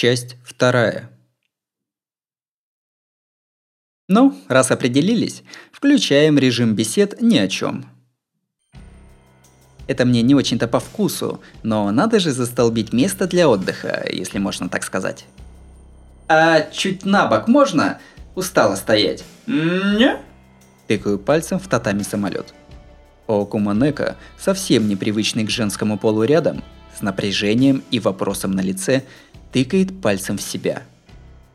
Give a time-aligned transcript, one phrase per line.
[0.00, 1.10] Часть вторая.
[4.06, 7.84] Ну, раз определились, включаем режим бесед ни о чем.
[9.88, 14.68] Это мне не очень-то по вкусу, но надо же застолбить место для отдыха, если можно
[14.68, 15.26] так сказать.
[16.28, 17.98] А чуть на бок можно?
[18.36, 19.24] Устала стоять.
[19.48, 20.18] Не?
[20.86, 22.54] Тыкаю пальцем в татами самолет.
[23.26, 26.62] Окуманека, совсем непривычный к женскому полу рядом,
[26.96, 29.02] с напряжением и вопросом на лице,
[29.52, 30.82] тыкает пальцем в себя.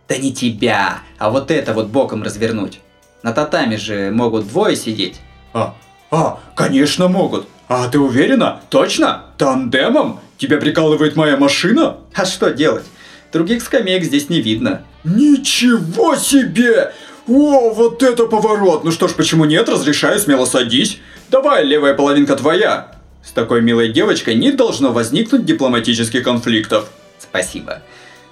[0.08, 2.80] Да не тебя, а вот это вот боком развернуть.
[3.24, 5.20] На татами же могут двое сидеть.
[5.54, 5.76] А,
[6.12, 7.48] а, конечно могут.
[7.70, 8.62] А ты уверена?
[8.70, 9.24] Точно?
[9.38, 10.20] Тандемом?
[10.38, 11.98] Тебя прикалывает моя машина?
[12.14, 12.86] А что делать?
[13.32, 14.84] Других скамеек здесь не видно.
[15.04, 16.94] Ничего себе!
[17.28, 18.84] О, вот это поворот!
[18.84, 19.70] Ну что ж, почему нет?
[19.70, 21.00] Разрешаю, смело садись.
[21.32, 22.92] Давай, левая половинка твоя.
[23.24, 26.90] С такой милой девочкой не должно возникнуть дипломатических конфликтов.
[27.20, 27.82] Спасибо.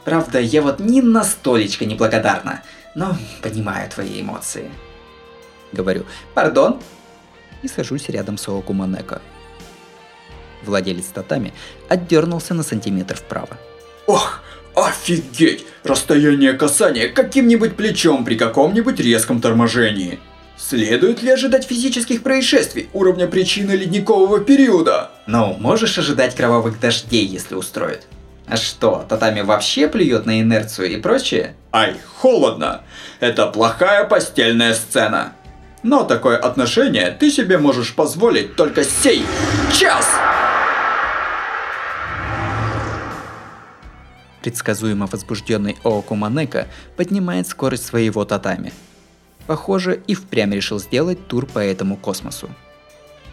[0.05, 2.63] Правда, я вот ни на столечко не благодарна,
[2.95, 4.71] но понимаю твои эмоции.
[5.71, 6.81] Говорю, пардон,
[7.61, 9.21] и сажусь рядом с Оокуманеко.
[10.63, 11.53] Владелец татами
[11.89, 13.57] отдернулся на сантиметр вправо.
[14.07, 14.41] Ох,
[14.75, 15.65] офигеть!
[15.83, 20.19] Расстояние касания каким-нибудь плечом при каком-нибудь резком торможении.
[20.57, 25.09] Следует ли ожидать физических происшествий уровня причины ледникового периода?
[25.25, 28.05] Ну, можешь ожидать кровавых дождей, если устроит.
[28.51, 31.55] А что, татами вообще плюет на инерцию и прочее?
[31.71, 32.81] Ай, холодно.
[33.21, 35.31] Это плохая постельная сцена.
[35.83, 39.23] Но такое отношение ты себе можешь позволить только сей
[39.73, 40.05] час.
[44.41, 48.73] Предсказуемо возбужденный Оокуманека поднимает скорость своего татами.
[49.47, 52.49] Похоже, и впрямь решил сделать тур по этому космосу.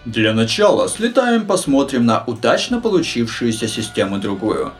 [0.04, 4.72] Для начала слетаем посмотрим на удачно получившуюся систему другую.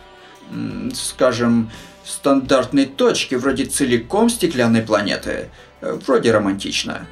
[0.94, 1.70] Скажем,
[2.04, 5.50] стандартной точки вроде целиком стеклянной планеты.
[5.80, 7.06] Вроде романтично.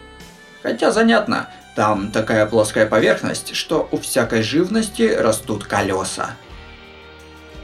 [0.62, 6.30] Хотя занятно, там такая плоская поверхность, что у всякой живности растут колеса.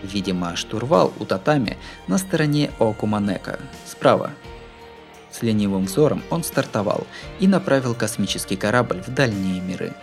[0.02, 4.30] Видимо, штурвал у татами на стороне Окуманека, справа.
[5.30, 7.06] С ленивым взором он стартовал
[7.40, 9.94] и направил космический корабль в дальние миры.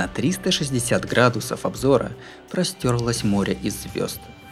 [0.00, 2.12] На 360 градусов обзора
[2.50, 4.18] простерлось море из звезд–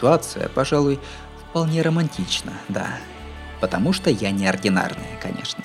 [0.00, 0.98] ситуация, пожалуй,
[1.38, 2.88] вполне романтична, да.
[3.60, 5.62] Потому что я неординарная, конечно.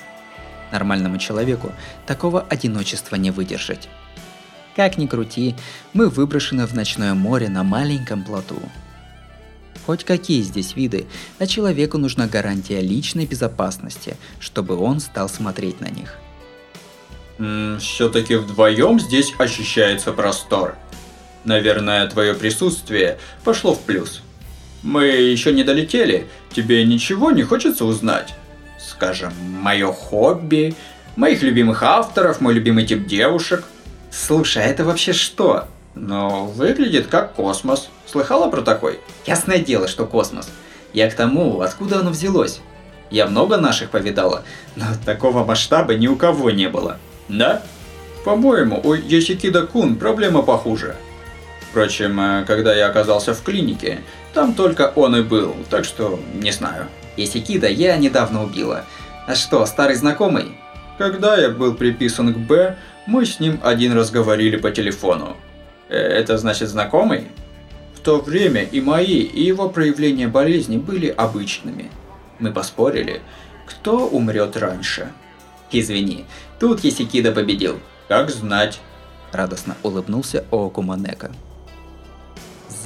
[0.70, 1.72] Нормальному человеку
[2.06, 3.88] такого одиночества не выдержать.
[4.74, 5.54] Как ни крути,
[5.94, 8.60] мы выброшены в ночное море на маленьком плоту.
[9.86, 11.06] Хоть какие здесь виды,
[11.38, 16.18] а человеку нужна гарантия личной безопасности, чтобы он стал смотреть на них.
[17.80, 20.76] все-таки вдвоем здесь ощущается простор.
[21.44, 24.20] Наверное, твое присутствие пошло в плюс.
[24.82, 28.34] Мы еще не долетели, тебе ничего не хочется узнать?
[28.78, 30.74] Скажем, мое хобби,
[31.16, 33.64] моих любимых авторов, мой любимый тип девушек.
[34.10, 35.66] Слушай, а это вообще что?
[35.94, 37.88] Ну, выглядит как космос.
[38.06, 39.00] Слыхала про такой?
[39.26, 40.48] Ясное дело, что космос.
[40.92, 42.60] Я к тому, откуда оно взялось.
[43.10, 44.44] Я много наших повидала,
[44.74, 46.98] но такого масштаба ни у кого не было.
[47.28, 47.62] Да?
[48.24, 50.96] По-моему, у Ясикида Кун проблема похуже.
[51.70, 54.00] Впрочем, э, когда я оказался в клинике,
[54.36, 56.88] там только он и был, так что не знаю.
[57.16, 58.84] Исикида я недавно убила.
[59.26, 60.58] А что, старый знакомый?
[60.98, 65.38] Когда я был приписан к Б, мы с ним один раз говорили по телефону.
[65.88, 67.28] Э, это значит знакомый?
[67.94, 71.90] В то время и мои, и его проявления болезни были обычными.
[72.38, 73.22] Мы поспорили,
[73.66, 75.12] кто умрет раньше.
[75.72, 76.26] Извини,
[76.60, 77.80] тут Исикида победил.
[78.06, 78.80] Как знать.
[79.32, 81.32] Радостно улыбнулся Оокуманека.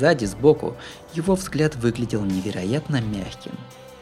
[0.01, 0.77] Сзади, сбоку,
[1.13, 3.53] его взгляд выглядел невероятно мягким.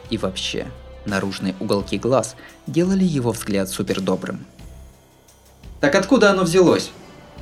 [0.09, 0.67] И вообще,
[1.05, 2.37] наружные уголки глаз
[2.67, 4.45] делали его взгляд супердобрым.
[5.81, 6.91] Так откуда оно взялось?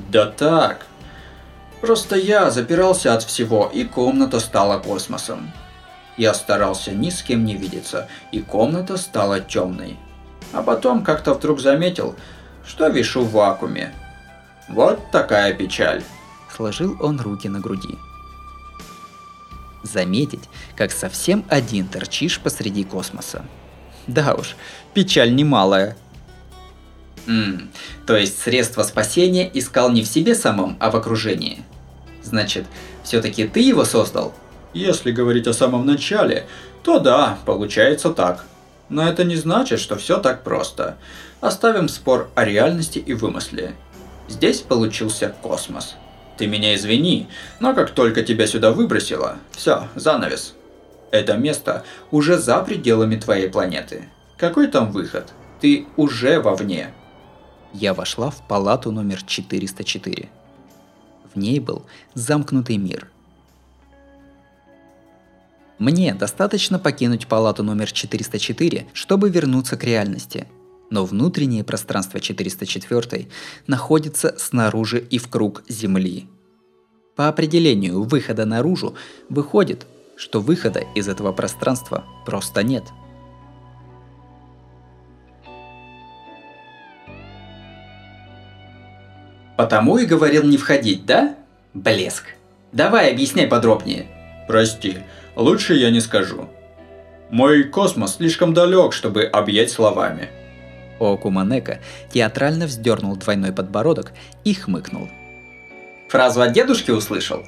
[0.09, 0.87] Да так.
[1.81, 5.51] Просто я запирался от всего, и комната стала космосом.
[6.17, 9.97] Я старался ни с кем не видеться, и комната стала темной.
[10.51, 12.15] А потом как-то вдруг заметил,
[12.65, 13.93] что вишу в вакууме.
[14.67, 16.03] Вот такая печаль.
[16.51, 17.99] Сложил он руки на груди.
[19.91, 20.43] Заметить,
[20.75, 23.45] как совсем один торчишь посреди космоса.
[24.07, 24.55] Да уж,
[24.93, 25.95] печаль немалая.
[27.25, 27.69] Ммм,
[28.05, 31.63] то есть средство спасения искал не в себе самом, а в окружении.
[32.23, 32.65] Значит,
[33.03, 34.33] все-таки ты его создал?
[34.73, 36.45] Если говорить о самом начале,
[36.83, 38.45] то да, получается так.
[38.89, 40.97] Но это не значит, что все так просто.
[41.41, 43.75] Оставим спор о реальности и вымысле.
[44.27, 45.95] Здесь получился космос.
[46.37, 47.27] Ты меня извини,
[47.59, 50.53] но как только тебя сюда выбросило, все, занавес.
[51.09, 54.09] Это место уже за пределами твоей планеты.
[54.37, 55.33] Какой там выход?
[55.61, 56.93] Ты уже вовне.
[57.73, 60.29] Я вошла в палату номер 404.
[61.33, 63.07] В ней был замкнутый мир.
[65.79, 70.47] Мне достаточно покинуть палату номер 404, чтобы вернуться к реальности.
[70.89, 73.27] Но внутреннее пространство 404
[73.67, 76.27] находится снаружи и в круг Земли.
[77.15, 78.95] По определению выхода наружу
[79.29, 79.85] выходит,
[80.15, 82.83] что выхода из этого пространства просто нет–
[89.57, 91.35] Потому и говорил не входить, да?
[91.73, 92.25] Блеск.
[92.71, 94.05] Давай, объясняй подробнее.
[94.47, 94.99] Прости,
[95.35, 96.47] лучше я не скажу.
[97.31, 100.29] Мой космос слишком далек, чтобы объять словами.
[100.99, 101.79] Окуманека
[102.11, 104.13] театрально вздернул двойной подбородок
[104.43, 105.09] и хмыкнул.
[106.09, 107.43] Фразу от дедушки услышал?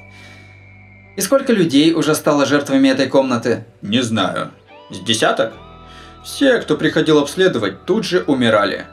[1.15, 3.65] И сколько людей уже стало жертвами этой комнаты?
[3.81, 4.51] Не знаю.
[4.89, 5.53] С десяток?
[6.23, 8.85] Все, кто приходил обследовать, тут же умирали.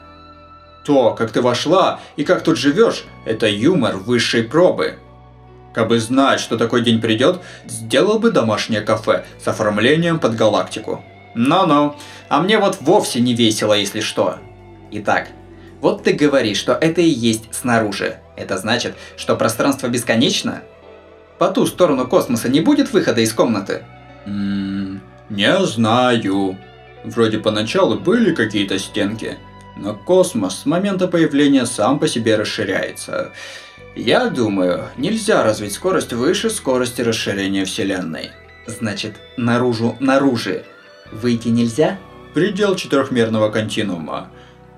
[0.85, 4.95] То, как ты вошла и как тут живешь, это юмор высшей пробы.
[5.73, 11.03] Кабы знать, что такой день придет, сделал бы домашнее кафе с оформлением под галактику.
[11.35, 11.95] Ну-ну,
[12.29, 14.39] а мне вот вовсе не весело, если что.
[14.91, 15.29] Итак,
[15.81, 18.17] вот ты говоришь, что это и есть снаружи.
[18.35, 20.63] Это значит, что пространство бесконечно?
[21.37, 23.85] По ту сторону космоса не будет выхода из комнаты?
[24.25, 26.57] Ммм, не знаю.
[27.03, 29.37] Вроде поначалу были какие-то стенки,
[29.75, 33.31] но космос с момента появления сам по себе расширяется.
[33.95, 38.31] Я думаю, нельзя развить скорость выше скорости расширения Вселенной.
[38.65, 40.63] Значит, наружу наружу
[41.11, 41.97] выйти нельзя?
[42.33, 44.29] Предел четырехмерного континуума.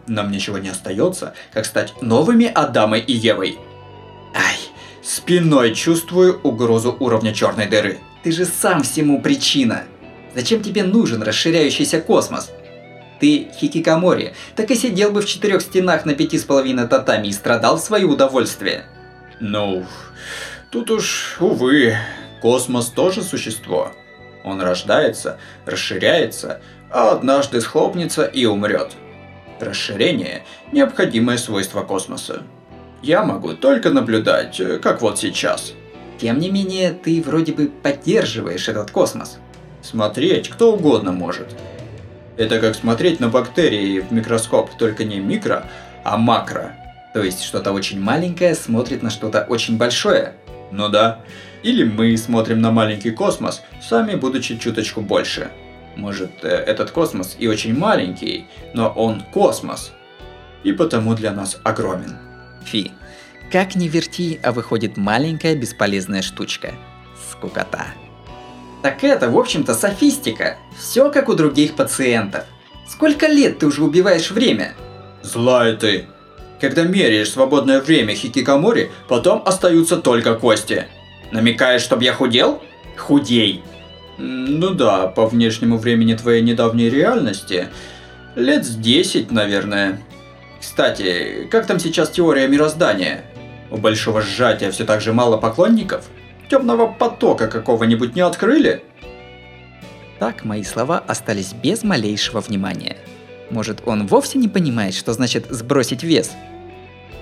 [0.09, 3.59] Нам ничего не остается, как стать новыми Адамой и Евой.
[4.33, 4.57] Ай,
[5.03, 7.99] спиной чувствую угрозу уровня черной дыры.
[8.23, 9.83] Ты же сам всему причина.
[10.33, 12.51] Зачем тебе нужен расширяющийся космос?
[13.19, 17.33] Ты хикикамори, так и сидел бы в четырех стенах на пяти с половиной татами и
[17.33, 18.85] страдал в свое удовольствие.
[19.39, 19.85] Ну,
[20.71, 21.95] тут уж, увы,
[22.41, 23.91] космос тоже существо.
[24.43, 28.93] Он рождается, расширяется, а однажды схлопнется и умрет.
[29.59, 32.43] Расширение– необходимое свойство космоса.
[33.01, 35.73] Я могу только наблюдать, как вот сейчас.
[36.19, 39.37] Тем не менее, ты вроде бы поддерживаешь этот космос.
[39.81, 41.47] Смотреть кто угодно может–
[42.39, 45.65] это как смотреть на бактерии в микроскоп, только не микро,
[46.05, 46.71] а макро.
[47.13, 50.35] То есть что-то очень маленькое смотрит на что-то очень большое.
[50.71, 51.19] Ну да.
[51.63, 55.51] Или мы смотрим на маленький космос, сами будучи чуточку больше.
[55.95, 59.91] Может, э, этот космос и очень маленький, но он космос.
[60.63, 62.17] И потому для нас огромен.
[62.65, 62.91] Фи,
[63.51, 66.73] как ни верти, а выходит маленькая бесполезная штучка.
[67.31, 67.87] Скукота.
[68.81, 70.57] Так это, в общем-то, софистика.
[70.77, 72.45] Все как у других пациентов.
[72.87, 74.75] Сколько лет ты уже убиваешь время?
[75.21, 76.05] Злая ты.
[76.61, 80.87] Когда меряешь свободное время хикикамори, потом остаются только кости.
[81.31, 82.61] Намекаешь, чтобы я худел?
[82.97, 83.63] Худей.
[84.19, 87.69] Ну да, по внешнему времени твоей недавней реальности.
[88.35, 90.01] Лет с 10, наверное.
[90.59, 93.23] Кстати, как там сейчас теория мироздания?
[93.71, 96.05] У большого сжатия все так же мало поклонников?
[96.49, 98.83] темного потока какого-нибудь не открыли?
[100.19, 102.97] Так мои слова остались без малейшего внимания.
[103.49, 106.31] Может, он вовсе не понимает, что значит сбросить вес?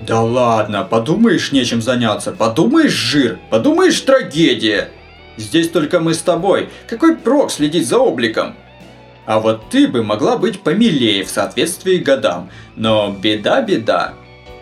[0.06, 4.90] Да ладно, подумаешь, нечем заняться, подумаешь жир, подумаешь трагедия.
[5.38, 8.56] Здесь только мы с тобой, какой прок следить за обликом?
[9.24, 14.14] А вот ты бы могла быть помилее в соответствии годам, но беда-беда.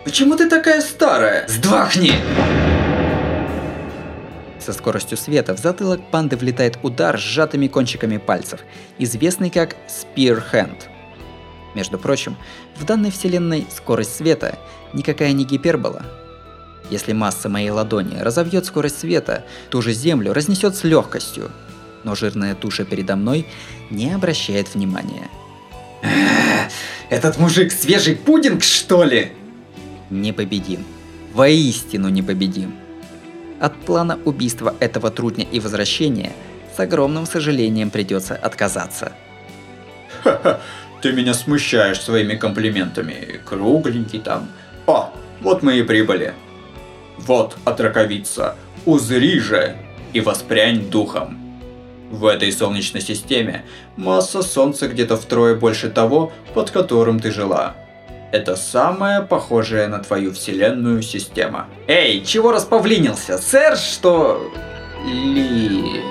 [0.03, 1.47] Почему ты такая старая?
[1.47, 2.13] Сдвахни!
[4.59, 8.59] Со скоростью света в затылок панды влетает удар с сжатыми кончиками пальцев,
[8.99, 10.83] известный как Spear Hand.
[11.73, 12.37] Между прочим,
[12.75, 14.59] в данной вселенной скорость света
[14.93, 16.05] никакая не гипербола.
[16.89, 21.51] Если масса моей ладони разовьет скорость света, ту же Землю разнесет с легкостью.
[22.03, 23.47] Но жирная туша передо мной
[23.89, 25.29] не обращает внимания.
[27.09, 29.31] Этот мужик свежий пудинг, что ли?
[30.09, 30.85] Непобедим.
[31.33, 32.75] Воистину непобедим.
[33.59, 36.31] От плана убийства этого трудня и возвращения
[36.75, 39.11] с огромным сожалением придется отказаться.
[40.23, 40.59] Ха-ха,
[41.01, 43.39] ты меня смущаешь своими комплиментами.
[43.45, 44.47] Кругленький там.
[44.85, 46.33] О, вот мы и прибыли.
[47.17, 48.55] Вот, отраковица,
[48.85, 49.77] узри же
[50.13, 51.39] и воспрянь духом.
[52.09, 53.65] В этой солнечной системе
[53.97, 57.75] масса Солнца где-то втрое больше того, под которым ты жила.
[58.31, 61.67] Это самая похожая на твою вселенную система.
[61.87, 63.37] Эй, чего распавлинился?
[63.37, 64.51] Сэр, что...
[65.05, 66.01] Ли...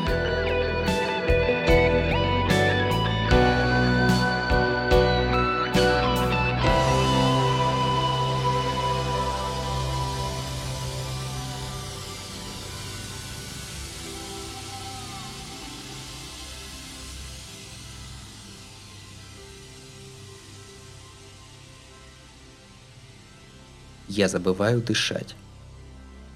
[24.17, 25.37] я забываю дышать.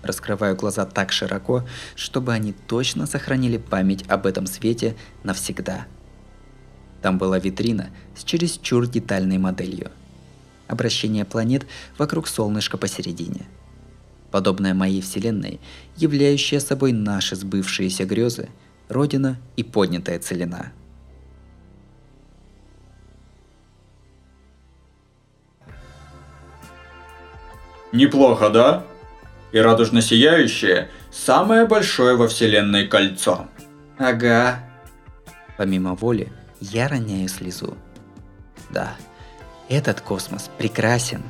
[0.03, 5.87] Раскрываю глаза так широко, чтобы они точно сохранили память об этом свете навсегда.
[7.03, 9.91] Там была витрина с чересчур детальной моделью.
[10.69, 11.67] Обращение планет
[11.99, 13.47] вокруг солнышка посередине.
[14.31, 15.61] Подобная моей Вселенной,
[15.97, 18.49] являющая собой наши сбывшиеся грезы,
[18.89, 20.73] Родина и поднятая целина–
[27.92, 28.85] Неплохо, да?
[29.52, 33.47] И радужно сияющее– самое большое во Вселенной кольцо.
[33.99, 34.61] Ага.
[35.56, 37.76] Помимо воли, я роняю слезу.
[38.70, 38.94] Да,
[39.68, 41.23] этот космос прекрасен.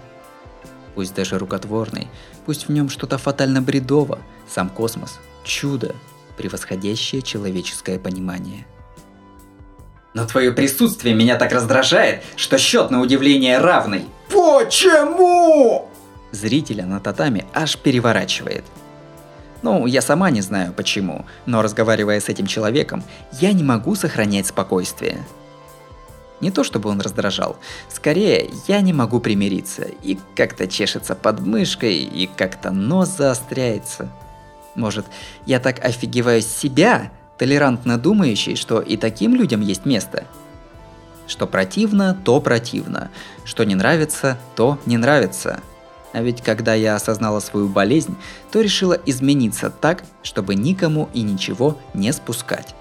[0.95, 2.09] Пусть даже рукотворный,
[2.45, 5.95] пусть в нем что-то фатально бредово, сам космос– чудо,
[6.37, 8.67] превосходящее человеческое понимание.
[10.13, 14.07] Но твое присутствие меня так раздражает, что счет на удивление равный.
[14.29, 15.90] Почему?
[16.33, 18.65] Зрителя на татами аж переворачивает.
[19.63, 23.03] Ну, я сама не знаю почему, но разговаривая с этим человеком,
[23.41, 25.19] я не могу сохранять спокойствие.
[26.41, 27.59] Не то чтобы он раздражал,
[27.91, 34.11] скорее я не могу примириться, и как-то чешется под мышкой, и как-то нос заостряется.
[34.75, 35.05] Может,
[35.45, 40.25] я так офигеваю себя, толерантно думающий, что и таким людям есть место.
[41.27, 43.11] Что противно, то противно.
[43.45, 45.61] Что не нравится, то не нравится.
[46.13, 48.17] А ведь когда я осознала свою болезнь,
[48.51, 52.75] то решила измениться так, чтобы никому и ничего не спускать.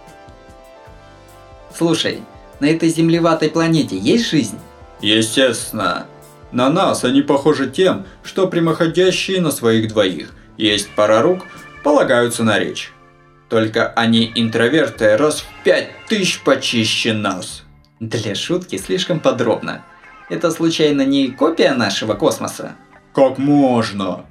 [1.75, 2.21] Слушай,
[2.59, 4.57] на этой землеватой планете есть жизнь?
[5.01, 6.07] Естественно.
[6.51, 10.33] На нас они похожи тем, что прямоходящие на своих двоих.
[10.57, 11.45] Есть пара рук,
[11.83, 12.91] полагаются на речь.
[13.47, 17.63] Только они интроверты раз в пять тысяч почище нас.
[17.99, 19.83] Для шутки слишком подробно.
[20.29, 22.75] Это случайно не копия нашего космоса?
[23.13, 24.25] Как можно?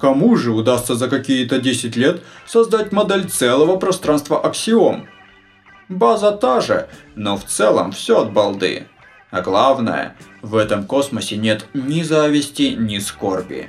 [0.00, 5.06] Кому же удастся за какие-то 10 лет создать модель целого пространства аксиом?
[5.88, 8.86] База та же, но в целом все от балды.
[9.30, 13.68] А главное, в этом космосе нет ни зависти, ни скорби.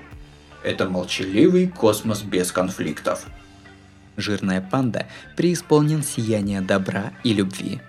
[0.63, 3.25] Это молчаливый космос без конфликтов.
[4.17, 7.81] Жирная панда преисполнен сияния добра и любви.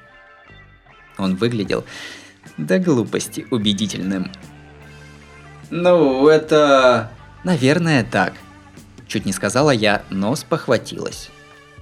[1.19, 1.85] Он выглядел
[2.59, 4.31] до глупости убедительным.
[5.71, 7.11] Ну, это...
[7.45, 8.35] Наверное, так.
[9.07, 11.31] Чуть не сказала я, но спохватилась.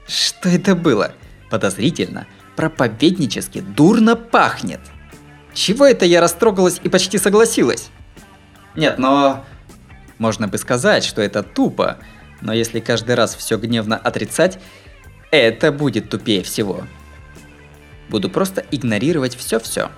[0.07, 1.13] Что это было?
[1.51, 2.27] Подозрительно,
[2.57, 4.81] проповеднически дурно пахнет.
[5.55, 7.89] Чего это я растрогалась и почти согласилась?
[8.75, 9.45] Нет, но...
[10.19, 11.99] Можно бы сказать, что это тупо,
[12.41, 14.59] но если каждый раз все гневно отрицать,
[15.31, 16.85] это будет тупее всего.
[18.09, 19.91] Буду просто игнорировать все-все.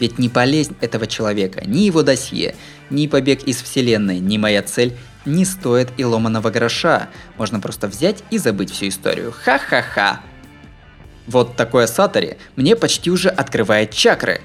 [0.00, 2.56] Ведь ни болезнь этого человека, ни его досье,
[2.88, 7.10] ни побег из вселенной, ни моя цель не стоят и ломаного гроша.
[7.36, 9.32] Можно просто взять и забыть всю историю.
[9.44, 10.22] Ха-ха-ха.
[11.26, 14.40] Вот такое сатори мне почти уже открывает чакры.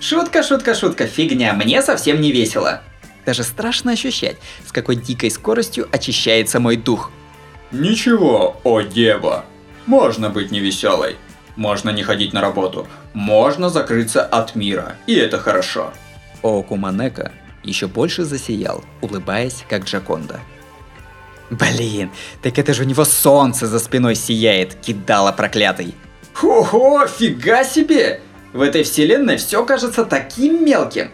[0.00, 2.80] Шутка, шутка, шутка, фигня, мне совсем не весело.
[3.26, 7.10] Даже страшно ощущать, с какой дикой скоростью очищается мой дух.
[7.70, 9.44] Ничего, о дева,
[9.86, 11.16] можно быть невеселой.
[11.56, 12.88] Можно не ходить на работу.
[13.14, 14.96] Можно закрыться от мира.
[15.06, 15.92] И это хорошо.
[16.42, 20.40] Окуманека еще больше засиял, улыбаясь, как Джаконда.
[21.50, 22.10] Блин,
[22.42, 25.94] так это же у него солнце за спиной сияет, кидало проклятый.
[26.32, 28.20] Хо-хо, фига себе!
[28.52, 31.10] В этой вселенной все кажется таким мелким.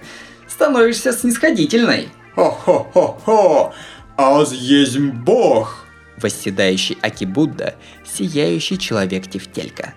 [0.46, 2.08] Становишься снисходительной.
[2.34, 3.74] Хо-хо-хо-хо!
[4.16, 5.84] Аз есть бог!
[6.16, 7.74] Восседающий Акибудда,
[8.04, 9.94] сияющий человек-тефтелька.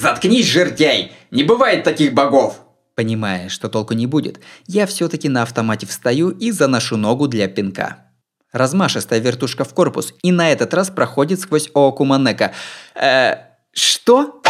[0.00, 1.12] Заткнись, жердяй!
[1.30, 2.62] Не бывает таких богов!
[2.94, 8.06] Понимая, что толку не будет, я все-таки на автомате встаю и заношу ногу для пинка.
[8.50, 12.54] Размашистая вертушка в корпус, и на этот раз проходит сквозь Оокуманека.
[12.94, 13.34] Э,
[13.72, 14.40] что?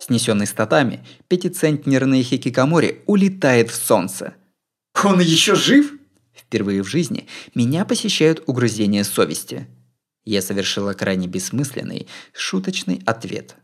[0.00, 4.34] Снесенный статами, пятицентнерный хикикомори улетает в солнце.
[5.02, 5.94] Он еще жив?
[6.34, 9.66] Впервые в жизни меня посещают угрызения совести.
[10.24, 13.56] Я совершила крайне бессмысленный, шуточный ответ–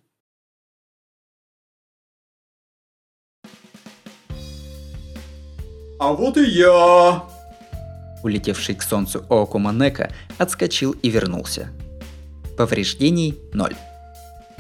[5.99, 7.25] А вот и я.
[8.23, 11.71] Улетевший к солнцу Оокуманека отскочил и вернулся.
[12.57, 13.75] Повреждений ноль.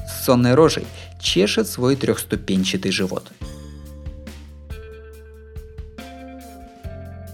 [0.08, 0.86] С сонной рожей
[1.20, 3.28] чешет свой трехступенчатый живот.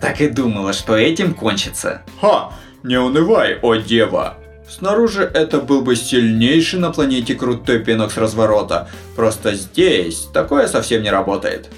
[0.00, 2.02] Так и думала, что этим кончится.
[2.20, 2.52] Ха,
[2.82, 4.36] не унывай, о дева.
[4.68, 8.88] Снаружи это был бы сильнейший на планете крутой пинок с разворота.
[9.14, 11.68] Просто здесь такое совсем не работает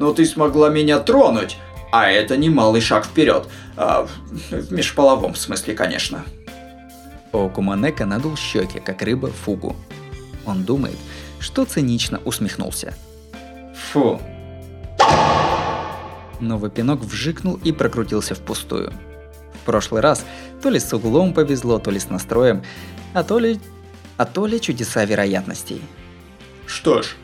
[0.00, 1.58] но ты смогла меня тронуть,
[1.92, 3.46] а это немалый шаг вперед.
[3.76, 4.08] А,
[4.50, 6.24] в межполовом смысле, конечно.
[7.32, 9.76] Окуманека надул щеки, как рыба фугу.
[10.46, 10.96] Он думает,
[11.38, 12.94] что цинично усмехнулся.
[13.92, 14.20] Фу.
[16.40, 18.94] Новый пинок вжикнул и прокрутился впустую.
[19.60, 20.24] В прошлый раз
[20.60, 22.62] то ли с углом повезло, то ли с настроем,
[23.14, 23.58] а то ли...
[24.16, 25.82] а то ли чудеса вероятностей.
[26.66, 27.16] Что ж,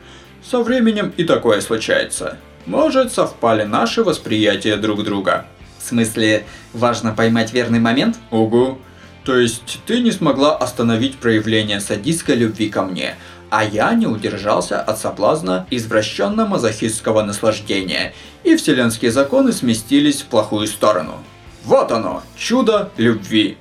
[0.43, 2.37] со временем и такое случается.
[2.65, 5.45] Может, совпали наши восприятия друг друга.
[5.79, 8.17] В смысле, важно поймать верный момент?
[8.31, 8.79] Угу.
[9.23, 13.15] То есть, ты не смогла остановить проявление садистской любви ко мне,
[13.49, 18.13] а я не удержался от соблазна извращенно-мазохистского наслаждения,
[18.43, 21.23] и вселенские законы сместились в плохую сторону.
[21.67, 23.57] Вот оно, чудо любви.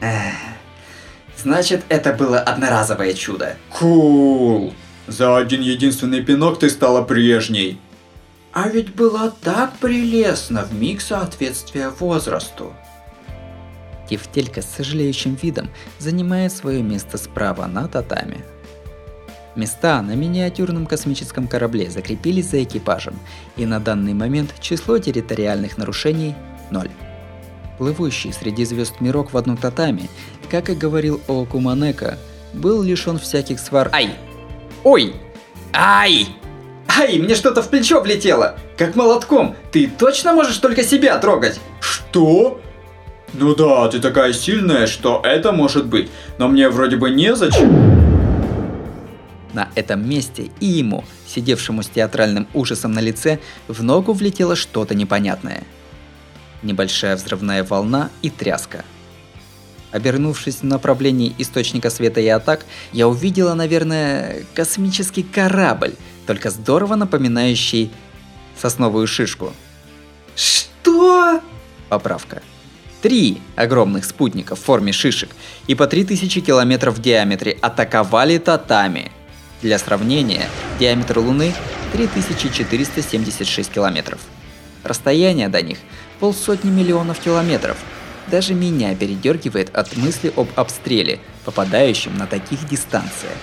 [0.00, 0.32] Эх,
[1.36, 3.56] значит, это было одноразовое чудо.
[3.68, 4.72] Кул.
[5.08, 7.80] За один единственный пинок ты стала прежней.
[8.52, 12.72] А ведь было так прелестно в миг соответствия возрасту.
[14.08, 18.44] Тефтелька с сожалеющим видом занимает свое место справа на татами.
[19.56, 23.18] Места на миниатюрном космическом корабле закрепились за экипажем,
[23.56, 26.36] и на данный момент число территориальных нарушений–
[26.70, 26.90] ноль.
[27.82, 30.08] Плывущий среди звезд мирок в одну татами,
[30.48, 32.16] как и говорил Оокуманека,
[32.52, 33.90] был лишен всяких свар...
[33.92, 34.10] Ай!
[34.84, 35.16] Ой!
[35.72, 36.28] Ай!
[36.86, 38.56] Ай, мне что-то в плечо влетело!
[38.78, 39.56] Как молотком!
[39.72, 41.58] Ты точно можешь только себя трогать?
[41.80, 42.60] Что?
[43.32, 46.08] Ну да, ты такая сильная, что это может быть.
[46.38, 47.72] Но мне вроде бы незачем.
[49.54, 54.94] На этом месте и ему, сидевшему с театральным ужасом на лице, в ногу влетело что-то
[54.94, 55.64] непонятное.
[56.62, 58.84] Небольшая взрывная волна и тряска.
[59.90, 65.94] Обернувшись в направлении источника света и атак, я увидела, наверное, космический корабль,
[66.26, 67.90] только здорово напоминающий
[68.58, 69.52] сосновую шишку.
[70.34, 71.40] Что?
[71.88, 72.42] Поправка.
[73.02, 75.30] Три огромных спутника в форме шишек
[75.66, 79.10] и по 3000 километров в диаметре атаковали татами.
[79.60, 80.48] Для сравнения,
[80.78, 81.52] диаметр Луны
[81.92, 84.20] 3476 километров.
[84.84, 85.78] Расстояние до них
[86.22, 87.76] полсотни миллионов километров.
[88.28, 93.34] Даже меня передергивает от мысли об обстреле, попадающем на таких дистанциях.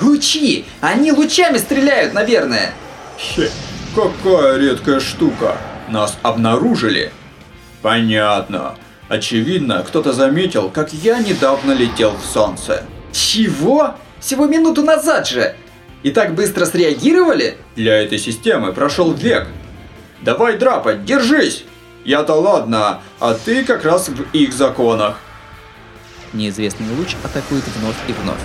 [0.00, 0.64] Лучи!
[0.80, 2.72] Они лучами стреляют, наверное!
[3.16, 3.48] Хе,
[3.94, 5.58] какая редкая штука!
[5.88, 7.12] Нас обнаружили!
[7.82, 8.74] Понятно.
[9.08, 12.82] Очевидно, кто-то заметил, как я недавно летел в солнце.
[13.12, 13.94] Чего?
[14.18, 15.54] Всего минуту назад же!
[16.02, 17.56] И так быстро среагировали?
[17.76, 19.46] Для этой системы прошел век.
[20.22, 21.64] Давай, драпать, держись!
[22.04, 25.18] Я-то ладно, а ты как раз в их законах.
[26.32, 28.40] Неизвестный луч атакует вновь и вновь.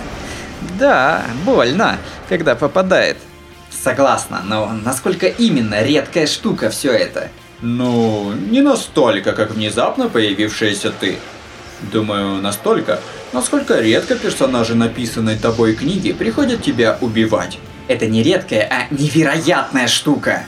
[0.78, 3.18] Да, больно, когда попадает.
[3.70, 7.30] Согласна, но насколько именно редкая штука все это?
[7.60, 11.18] Ну, не настолько, как внезапно появившаяся ты.
[11.92, 13.00] Думаю, настолько,
[13.32, 17.58] насколько редко персонажи написанной тобой книги приходят тебя убивать.
[17.88, 20.44] Это не редкая, а невероятная штука.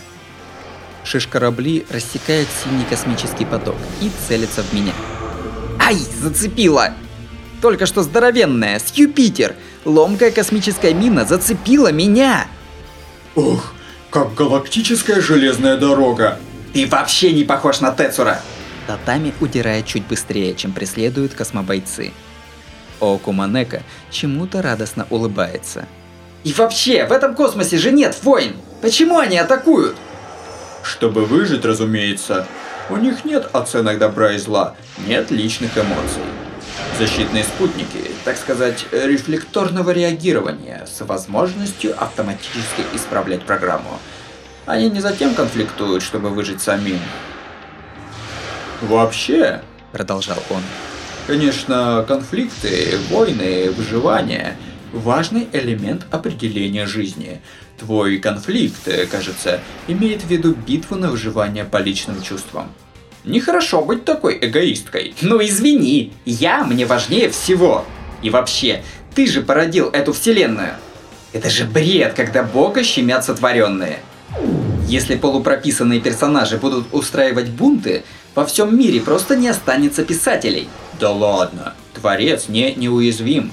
[1.06, 4.92] Шиш корабли рассекает синий космический поток и целится в меня.
[5.78, 6.94] Ай, зацепила!
[7.62, 9.54] Только что здоровенная, с Юпитер!
[9.84, 12.48] Ломкая космическая мина зацепила меня!
[13.36, 13.72] Ох,
[14.10, 16.40] как галактическая железная дорога!
[16.74, 18.40] Ты вообще не похож на Тецура!
[18.88, 22.12] Татами удирает чуть быстрее, чем преследуют космобойцы.
[22.98, 25.86] Окуманека чему-то радостно улыбается.
[26.42, 28.56] И вообще, в этом космосе же нет войн!
[28.82, 29.96] Почему они атакуют?
[30.86, 32.46] Чтобы выжить, разумеется.
[32.88, 36.22] У них нет оценок добра и зла, нет личных эмоций.
[36.96, 43.98] Защитные спутники, так сказать, рефлекторного реагирования с возможностью автоматически исправлять программу.
[44.64, 47.00] Они не затем конфликтуют, чтобы выжить самим.
[48.80, 50.62] Вообще, продолжал он,
[51.26, 54.56] конечно, конфликты, войны, выживание–
[54.92, 57.40] важный элемент определения жизни.
[57.78, 62.72] Твой конфликт, кажется, имеет в виду битву на выживание по личным чувствам.
[63.24, 65.14] Нехорошо быть такой эгоисткой.
[65.20, 67.84] Ну извини, я мне важнее всего.
[68.22, 68.82] И вообще,
[69.14, 70.74] ты же породил эту вселенную.
[71.32, 73.98] Это же бред, когда Бога щемят сотворенные.
[74.88, 80.68] Если полупрописанные персонажи будут устраивать бунты, во всем мире просто не останется писателей.
[81.00, 83.50] Да ладно, Творец не неуязвим.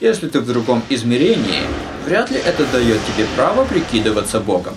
[0.00, 1.60] Если ты в другом измерении,
[2.06, 4.74] вряд ли это дает тебе право прикидываться Богом.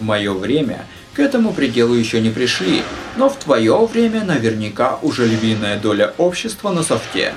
[0.00, 2.82] В мое время к этому пределу еще не пришли,
[3.16, 7.32] но в твое время наверняка уже львиная доля общества на софте.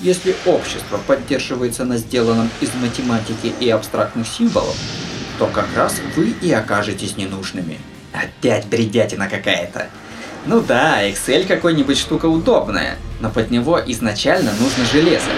[0.00, 4.76] Если общество поддерживается на сделанном из математики и абстрактных символов,
[5.38, 7.78] то как раз вы и окажетесь ненужными.
[8.14, 9.88] Опять бредятина какая-то.
[10.46, 15.30] Ну да, Excel какой-нибудь штука удобная, но под него изначально нужно железо.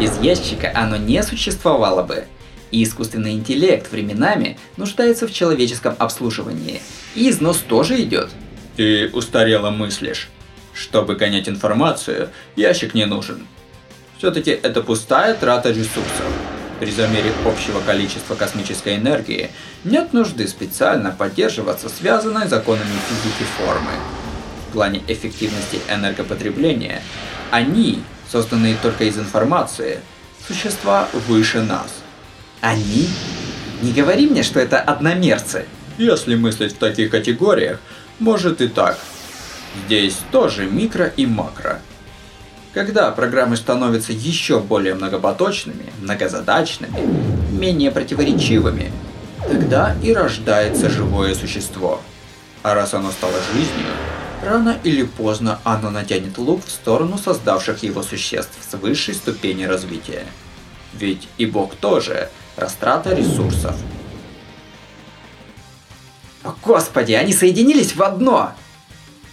[0.00, 2.24] Без ящика оно не существовало бы.
[2.70, 6.80] И искусственный интеллект временами нуждается в человеческом обслуживании.
[7.16, 8.30] И износ тоже идет.
[8.76, 10.28] Ты устарело мыслишь.
[10.72, 13.44] Чтобы гонять информацию, ящик не нужен.
[14.18, 16.32] Все-таки это пустая трата ресурсов.
[16.78, 19.50] При замере общего количества космической энергии
[19.82, 23.90] нет нужды специально поддерживаться связанной законами физики формы.
[24.68, 27.02] В плане эффективности энергопотребления,
[27.50, 30.00] они, созданные только из информации,
[30.46, 31.88] существа выше нас–
[32.60, 33.08] они?
[33.82, 35.66] Не говори мне, что это одномерцы.
[35.96, 37.80] Если мыслить в таких категориях,
[38.18, 38.98] может и так.
[39.86, 41.80] Здесь тоже микро и макро.
[42.74, 46.98] Когда программы становятся еще более многопоточными, многозадачными,
[47.52, 48.92] менее противоречивыми,
[49.46, 52.00] тогда и рождается живое существо.
[52.62, 53.86] А раз оно стало жизнью,
[54.42, 60.26] рано или поздно оно натянет лук в сторону создавших его существ с высшей ступени развития.
[60.94, 63.76] Ведь и Бог тоже Растрата ресурсов.
[66.42, 68.52] О, господи, они соединились в одно!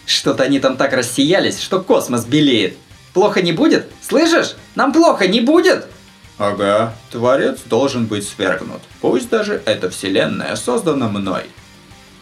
[0.05, 2.77] Что-то они там так рассиялись, что космос белеет.
[3.15, 3.89] Плохо не будет?
[4.07, 4.55] Слышишь?
[4.75, 5.87] Нам плохо не будет?
[6.37, 8.83] Ага, Творец должен быть свергнут.
[9.01, 11.45] Пусть даже эта вселенная создана мной.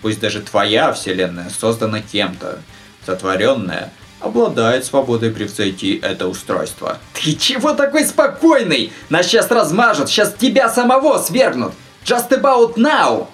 [0.03, 2.59] Пусть даже твоя вселенная создана кем-то.
[3.05, 6.97] Сотворенная обладает свободой превзойти это устройство.
[7.13, 8.91] Ты чего такой спокойный?
[9.09, 11.73] Нас сейчас размажут, сейчас тебя самого свергнут.
[12.03, 13.27] Just about now.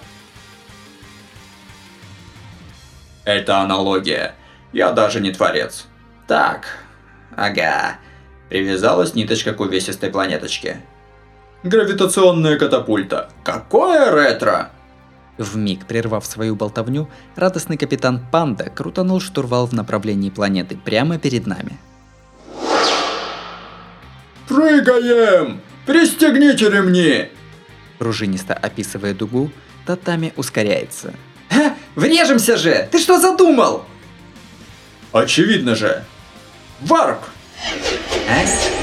[3.24, 4.36] Это аналогия.
[4.72, 5.86] Я даже не творец.
[6.28, 6.66] Так,
[7.36, 7.98] ага.
[8.48, 10.80] Привязалась ниточка к увесистой планеточке.
[11.64, 13.28] Гравитационная катапульта.
[13.42, 14.70] Какое ретро?
[15.40, 21.46] В миг прервав свою болтовню, радостный капитан Панда крутанул штурвал в направлении планеты прямо перед
[21.46, 21.78] нами.
[24.46, 25.62] «Прыгаем!
[25.86, 27.30] Пристегните ремни!»
[27.98, 29.50] Пружинисто описывая дугу,
[29.86, 31.14] Татами ускоряется.
[31.48, 31.74] «Ха!
[31.94, 32.86] Врежемся же!
[32.92, 33.86] Ты что задумал?»
[35.10, 36.04] «Очевидно же!
[36.82, 37.20] Варп!»
[38.28, 38.79] Ась?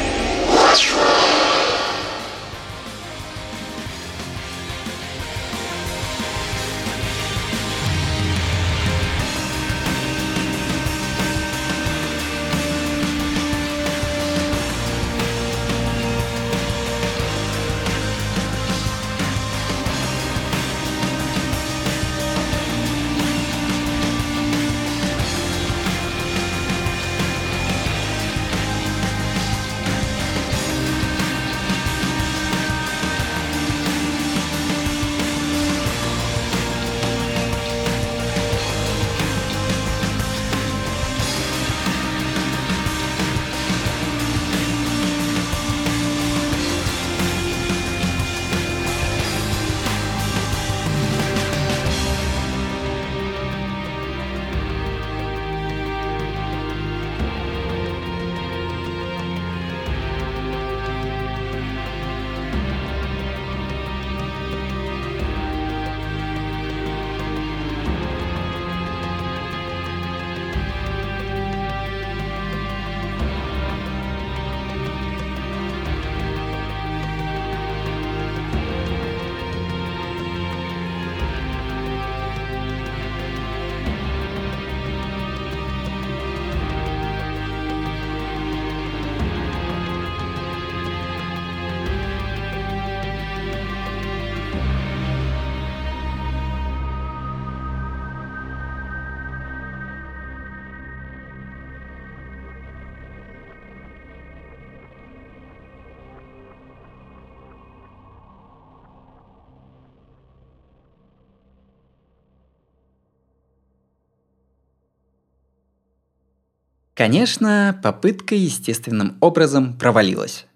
[116.97, 120.47] Конечно, попытка естественным образом провалилась.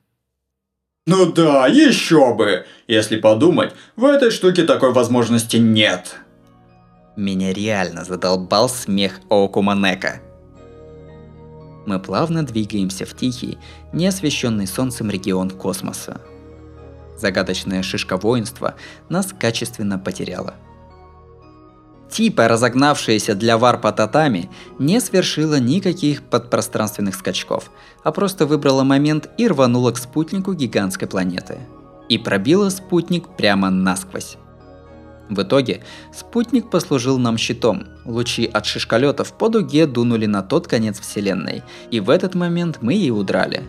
[1.06, 2.66] Ну да, еще бы!
[2.88, 6.16] Если подумать, в этой штуке такой возможности нет.
[7.16, 10.20] Меня реально задолбал смех Оокуманека.
[11.86, 13.60] Мы плавно двигаемся в тихий,
[13.94, 16.22] неосвещенный солнцем регион космоса.
[17.20, 18.74] Загадочная шишка воинства
[19.10, 20.56] нас качественно потеряла.
[22.12, 27.72] Типа, разогнавшаяся для варпа татами, не свершила никаких подпространственных скачков,
[28.04, 31.60] а просто выбрала момент и рванула к спутнику гигантской планеты.
[32.10, 34.36] И пробила спутник прямо насквозь.
[35.30, 37.86] В итоге спутник послужил нам щитом.
[38.04, 42.96] Лучи от шишколетов по дуге дунули на тот конец вселенной, и в этот момент мы
[42.96, 43.64] и удрали.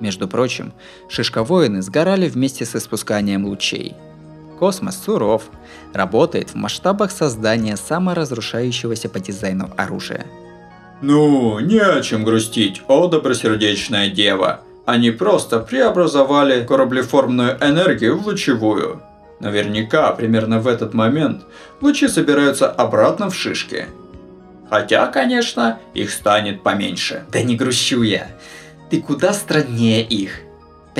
[0.00, 0.74] Между прочим,
[1.08, 3.94] шишковоины сгорали вместе с испусканием лучей.
[4.60, 5.44] Космос суров,
[5.94, 10.26] работает в масштабах создания саморазрушающегося по дизайну оружия.
[11.00, 14.60] Ну, не о чем грустить, о добросердечная дева.
[14.84, 19.00] Они просто преобразовали кораблеформную энергию в лучевую.
[19.40, 21.44] Наверняка, примерно в этот момент,
[21.80, 23.86] лучи собираются обратно в шишки.
[24.68, 27.24] Хотя, конечно, их станет поменьше.
[27.32, 28.26] Да не грущу я.
[28.90, 30.42] Ты куда страннее их.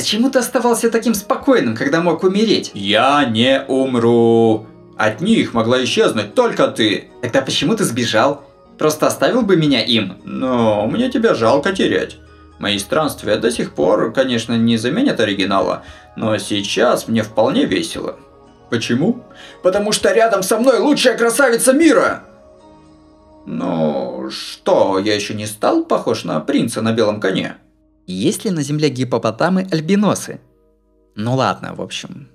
[0.01, 2.71] Почему ты оставался таким спокойным, когда мог умереть?
[2.73, 4.67] Я не умру.
[4.97, 7.11] От них могла исчезнуть только ты.
[7.21, 8.43] Тогда почему ты сбежал?
[8.79, 10.17] Просто оставил бы меня им?
[10.25, 12.17] Но мне тебя жалко терять.
[12.59, 15.83] Мои странствия до сих пор, конечно, не заменят оригинала,
[16.17, 18.17] но сейчас мне вполне весело.
[18.71, 19.23] Почему?
[19.63, 22.25] Потому что рядом со мной лучшая красавица мира!
[23.45, 27.57] Ну, что, я еще не стал похож на принца на белом коне?
[28.07, 30.41] Есть ли на Земле гипопотамы-альбиносы?
[31.15, 32.29] Ну ладно, в общем.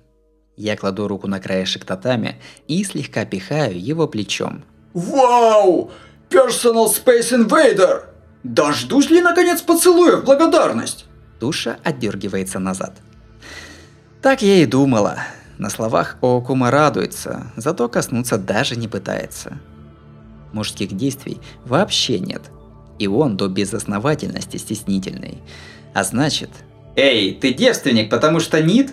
[0.56, 4.64] Я кладу руку на краешек татами и слегка пихаю его плечом.
[4.94, 5.90] Вау!
[6.30, 8.04] Personal Space Invader!
[8.42, 11.06] Дождусь ли наконец поцелуя в благодарность?
[11.40, 12.94] Туша отдергивается назад.
[14.22, 15.18] Так я и думала.
[15.58, 19.58] На словах Оокума радуется, зато коснуться даже не пытается.
[20.52, 22.42] Мужских действий вообще нет.
[22.98, 25.42] И он до безосновательности стеснительный.
[25.94, 26.50] А значит...
[26.96, 28.92] Эй, ты девственник, потому что нит?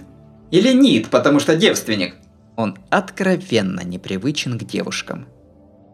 [0.52, 2.16] Или нит, потому что девственник?
[2.56, 5.28] Он откровенно непривычен к девушкам.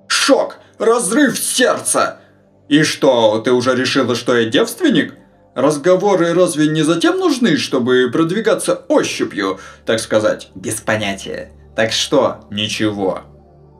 [0.07, 0.57] Шок!
[0.79, 2.19] Разрыв сердца!
[2.67, 5.15] И что, ты уже решила, что я девственник?
[5.55, 10.49] Разговоры разве не затем нужны, чтобы продвигаться ощупью, так сказать?
[10.55, 11.51] Без понятия.
[11.75, 12.47] Так что?
[12.51, 13.21] Ничего.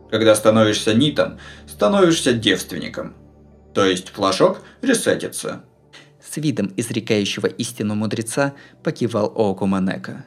[0.10, 3.15] Когда становишься нитом, становишься девственником.
[3.80, 5.63] То есть флажок ресетится.
[6.22, 8.52] С видом изрекающего истину мудреца
[8.84, 10.26] покивал Оокуманека.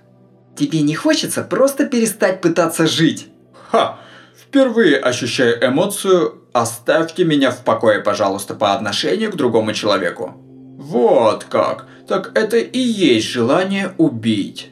[0.57, 3.29] Тебе не хочется просто перестать пытаться жить?
[3.71, 3.99] Ха!
[4.35, 10.33] Впервые ощущаю эмоцию «оставьте меня в покое, пожалуйста, по отношению к другому человеку».
[10.79, 11.87] Вот как.
[12.09, 14.71] Так это и есть желание убить.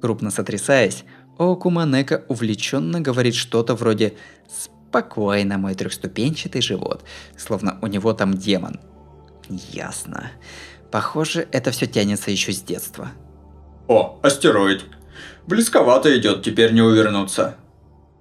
[0.00, 1.04] Крупно сотрясаясь,
[1.38, 4.14] Окуманека увлеченно говорит что-то вроде
[4.90, 7.04] «Спокойно, мой трехступенчатый живот»,
[7.38, 8.80] словно у него там демон.
[9.48, 10.32] Ясно.
[10.90, 13.12] Похоже, это все тянется еще с детства.
[13.86, 14.84] О, астероид.
[15.46, 17.54] Близковато идет, теперь не увернуться.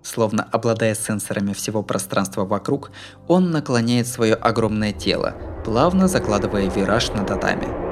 [0.04, 2.92] Словно обладая сенсорами всего пространства вокруг,
[3.28, 5.34] он наклоняет свое огромное тело,
[5.66, 7.89] плавно закладывая вираж на татами.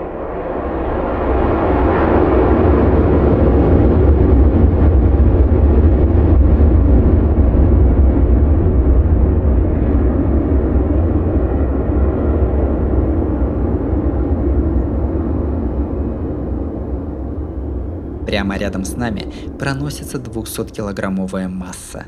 [18.37, 22.05] Прямо рядом с нами проносится 200-килограммовая масса.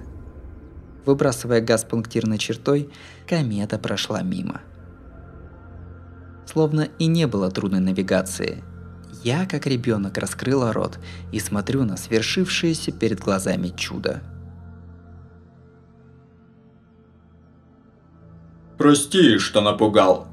[1.03, 2.91] Выбрасывая газ пунктирной чертой,
[3.27, 4.61] комета прошла мимо.
[6.45, 8.63] Словно и не было трудной навигации.
[9.23, 10.99] Я, как ребенок, раскрыла рот
[11.31, 14.21] и смотрю на свершившееся перед глазами чудо.
[18.77, 20.28] Прости, что напугал.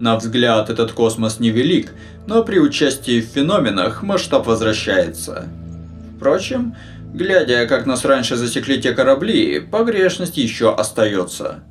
[0.00, 1.92] На взгляд этот космос невелик,
[2.26, 5.46] но при участии в феноменах масштаб возвращается.
[6.16, 6.74] Впрочем,
[7.12, 11.62] глядя, как нас раньше засекли те корабли, погрешность еще остается.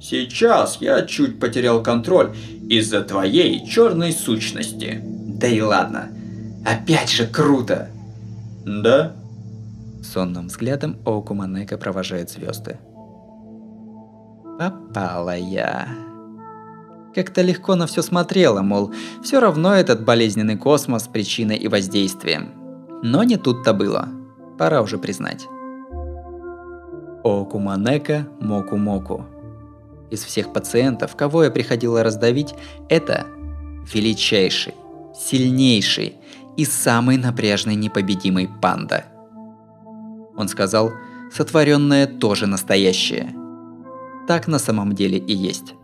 [0.00, 2.36] Сейчас я чуть потерял контроль
[2.68, 5.00] из-за твоей черной сущности.
[5.02, 6.10] Да и ладно.
[6.66, 7.88] Опять же круто.
[8.66, 9.12] Да?
[10.02, 12.76] Сонным взглядом Оукуманека провожает звезды.
[14.58, 15.88] Попала я.
[17.14, 18.92] Как-то легко на все смотрела, мол,
[19.22, 22.52] все равно этот болезненный космос причиной и воздействием.
[23.02, 24.08] Но не тут-то было.
[24.58, 25.46] Пора уже признать.
[27.24, 29.24] Окуманека Моку-Моку.
[30.10, 32.54] Из всех пациентов, кого я приходила раздавить,
[32.88, 33.26] это
[33.92, 34.74] величайший,
[35.14, 36.16] сильнейший
[36.56, 39.04] и самый напряжный непобедимый панда.
[40.36, 40.92] Он сказал,
[41.32, 43.34] сотворенное тоже настоящее.
[44.26, 45.74] Так на самом деле и есть.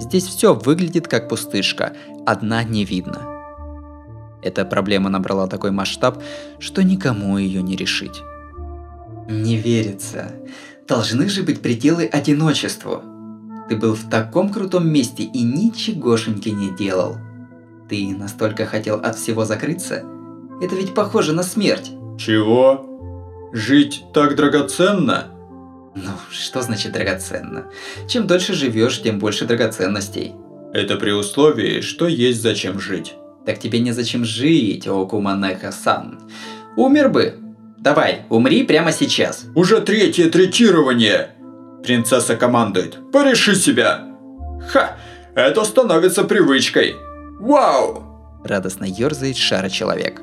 [0.00, 1.92] Здесь все выглядит как пустышка,
[2.24, 3.20] одна не видно.
[4.42, 6.22] Эта проблема набрала такой масштаб,
[6.58, 8.22] что никому ее не решить.
[9.28, 10.32] Не верится.
[10.88, 13.02] Должны же быть пределы одиночеству.
[13.68, 17.18] Ты был в таком крутом месте и ничегошеньки не делал.
[17.88, 20.02] Ты настолько хотел от всего закрыться?
[20.62, 21.92] Это ведь похоже на смерть.
[22.18, 23.50] Чего?
[23.52, 25.26] Жить так драгоценно?
[25.94, 27.66] Ну, что значит драгоценно?
[28.08, 30.34] Чем дольше живешь, тем больше драгоценностей.
[30.72, 33.14] Это при условии, что есть зачем жить.
[33.44, 36.20] Так тебе незачем жить, Окуманека-сан.
[36.76, 37.34] Умер бы.
[37.78, 39.46] Давай, умри прямо сейчас.
[39.54, 41.30] Уже третье третирование.
[41.82, 42.98] Принцесса командует.
[43.10, 44.06] Пореши себя.
[44.68, 44.96] Ха,
[45.34, 46.96] это становится привычкой.
[47.40, 48.04] Вау!
[48.44, 50.20] Радостно ерзает шара человек.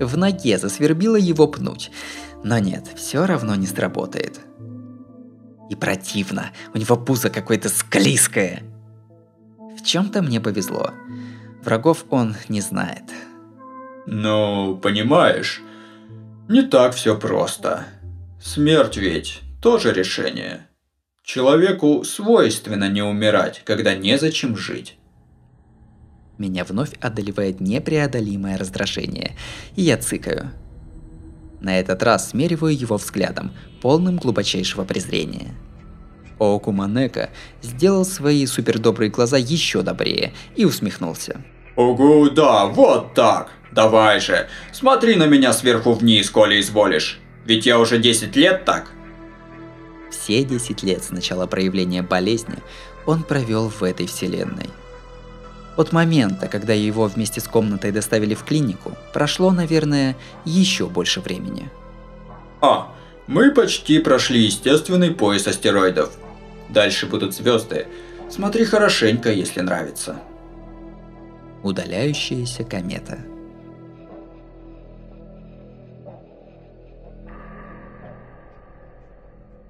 [0.00, 1.90] В ноге засвербило его пнуть.
[2.42, 4.40] Но нет, все равно не сработает.
[5.68, 8.62] И противно, у него пузо какое-то склизкое.
[9.58, 10.92] В чем-то мне повезло.
[11.64, 13.02] Врагов он не знает.
[14.06, 15.60] Ну, понимаешь,
[16.48, 17.84] не так все просто.
[18.40, 20.68] Смерть ведь тоже решение.
[21.24, 24.96] Человеку свойственно не умирать, когда незачем жить.
[26.38, 29.36] Меня вновь одолевает непреодолимое раздражение,
[29.74, 30.52] и я цыкаю.
[31.60, 35.54] На этот раз смериваю его взглядом, полным глубочайшего презрения.
[36.38, 37.30] Оку Манека
[37.62, 41.42] сделал свои супердобрые глаза еще добрее и усмехнулся.
[41.76, 43.50] Ого, да, вот так.
[43.72, 47.20] Давай же, смотри на меня сверху вниз, коли изволишь.
[47.44, 48.90] Ведь я уже 10 лет так.
[50.10, 52.56] Все 10 лет с начала проявления болезни
[53.06, 54.68] он провел в этой вселенной.
[55.76, 61.70] От момента, когда его вместе с комнатой доставили в клинику, прошло, наверное, еще больше времени.
[62.62, 62.94] А,
[63.26, 66.16] мы почти прошли естественный пояс астероидов.
[66.70, 67.86] Дальше будут звезды.
[68.30, 70.16] Смотри хорошенько, если нравится.
[71.62, 73.18] Удаляющаяся комета.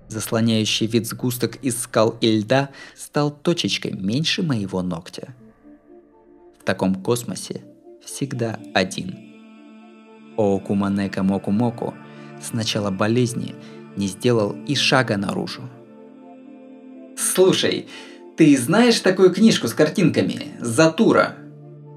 [0.09, 5.35] Заслоняющий вид сгусток из скал и льда стал точечкой меньше моего ногтя.
[6.67, 7.63] Таком космосе
[8.05, 9.15] всегда один.
[10.37, 11.95] Оокуманека Моку Моку
[12.43, 13.55] с начала болезни
[13.97, 15.63] не сделал и шага наружу.
[17.17, 17.87] Слушай,
[18.37, 20.57] ты знаешь такую книжку с картинками?
[20.61, 21.37] Затура.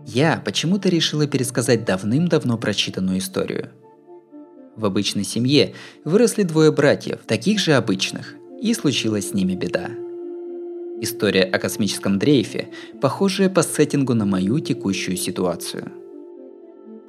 [0.06, 3.72] Я почему-то решила пересказать давным-давно прочитанную историю.
[4.76, 5.74] В обычной семье
[6.06, 9.90] выросли двое братьев, таких же обычных, и случилась с ними беда.
[11.02, 12.70] История о космическом дрейфе,
[13.02, 15.94] похожая по сеттингу на мою текущую ситуацию.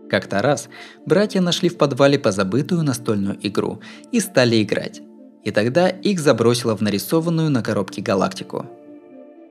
[0.09, 0.69] Как-то раз
[1.07, 3.81] братья нашли в подвале позабытую настольную игру
[4.13, 5.03] и стали играть.
[5.43, 8.67] И тогда их забросило в нарисованную на коробке галактику.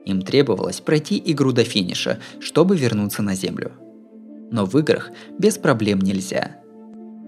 [0.06, 3.72] Им требовалось пройти игру до финиша, чтобы вернуться на Землю.
[4.50, 6.56] Но в играх без проблем нельзя.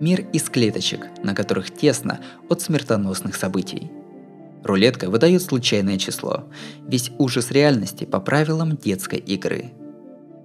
[0.01, 3.91] Мир из клеточек, на которых тесно от смертоносных событий.
[4.65, 6.45] Рулетка выдает случайное число,
[6.87, 9.73] весь ужас реальности по правилам детской игры.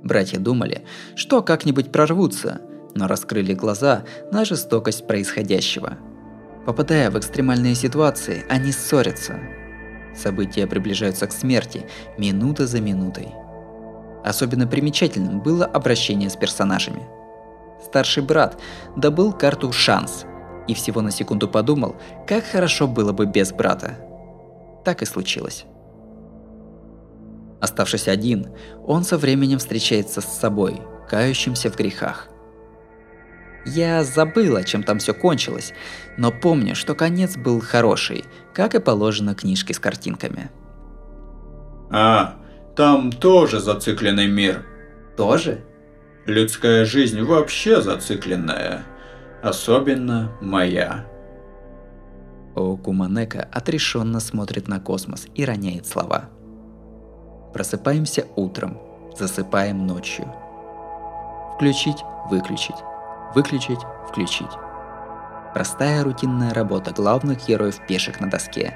[0.03, 0.83] Братья думали,
[1.15, 2.61] что как-нибудь прорвутся,
[2.95, 5.97] но раскрыли глаза на жестокость происходящего–
[6.67, 9.39] Попадая в экстремальные ситуации, они ссорятся.
[10.13, 11.87] События приближаются к смерти
[12.17, 13.29] минута за минутой.
[14.25, 17.07] Особенно примечательным было обращение с персонажами.
[17.85, 18.59] Старший брат
[18.97, 20.25] добыл карту «Шанс»
[20.67, 21.95] и всего на секунду подумал,
[22.27, 23.97] как хорошо было бы без брата.
[24.87, 25.65] Так и случилось.
[27.59, 28.47] Оставшись один,
[28.85, 30.79] он со временем встречается с собой,
[31.09, 32.29] кающимся в грехах–
[33.65, 35.73] я забыла, чем там все кончилось,
[36.15, 38.23] но помню, что конец был хороший,
[38.53, 40.49] как и положено книжке с картинками.
[41.91, 42.35] А,
[42.77, 44.65] там тоже зацикленный мир.
[45.17, 45.65] Тоже?
[46.25, 48.85] Людская жизнь вообще зацикленная.
[49.43, 51.05] Особенно моя.
[52.57, 56.29] Окуманека отрешенно смотрит на космос и роняет слова.
[57.53, 58.79] Просыпаемся утром,
[59.17, 60.25] засыпаем ночью.
[61.55, 62.75] Включить, выключить
[63.33, 63.79] Выключить,
[64.09, 64.51] включить.
[65.53, 68.73] Простая рутинная работа главных героев пешек на доске,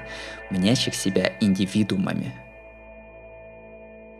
[0.50, 2.34] мнящих себя индивидуумами.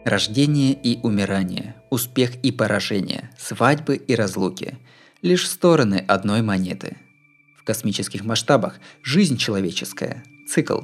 [0.04, 4.78] Рождение и умирание, успех и поражение, свадьбы и разлуки–
[5.22, 6.96] лишь стороны одной монеты.
[7.62, 10.80] В космических масштабах жизнь человеческая– цикл.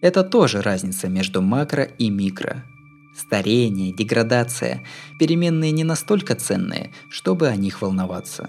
[0.00, 2.64] Это тоже разница между макро и микро.
[3.14, 4.82] Старение, деградация,
[5.18, 8.48] переменные не настолько ценные, чтобы о них волноваться.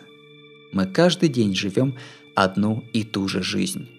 [0.72, 1.98] Мы каждый день живем
[2.34, 3.90] одну и ту же жизнь.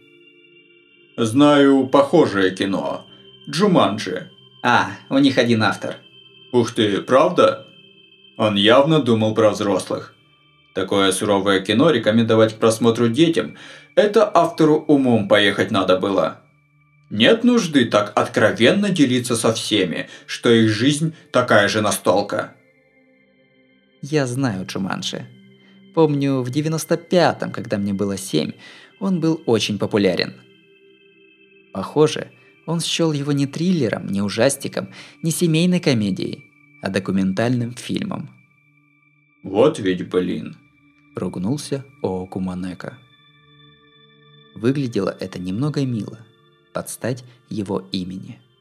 [1.18, 3.04] Знаю похожее кино.
[3.46, 4.30] Джуманджи.
[4.62, 5.96] А, у них один автор.
[6.50, 7.66] Ух ты, правда?
[8.38, 10.14] Он явно думал про взрослых.
[10.74, 13.56] Такое суровое кино рекомендовать к просмотру детям–
[13.94, 16.40] это автору умом поехать надо было.
[17.10, 22.54] Нет нужды так откровенно делиться со всеми, что их жизнь такая же настолка.
[24.00, 25.26] Я знаю Джуманджи.
[25.94, 28.52] Помню, в 95-м, когда мне было 7,
[28.98, 30.32] он был очень популярен.
[31.74, 32.30] Похоже,
[32.66, 34.88] он счел его не триллером, не ужастиком,
[35.22, 36.46] не семейной комедией,
[36.80, 38.30] а документальным фильмом.
[39.42, 40.56] Вот ведь блин.
[41.14, 42.98] Ругнулся Оокуманека.
[44.54, 46.18] Выглядело это немного мило,
[46.72, 48.40] под стать его имени–